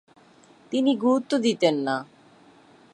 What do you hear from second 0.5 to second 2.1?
তিনি গুরুত্ব দিতেন না।